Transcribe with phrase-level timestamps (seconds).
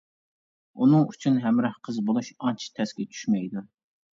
[0.85, 3.67] ئۇنىڭ ئۈچۈن ھەمراھ قىز بولۇش ئانچە تەسكە چۈشمەيدۇ.